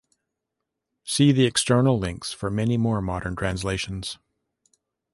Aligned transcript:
See 1.03 1.31
the 1.31 1.45
external 1.45 1.99
links 1.99 2.33
for 2.33 2.49
many 2.49 2.75
more 2.75 3.03
modern 3.03 3.35
translations. 3.35 4.17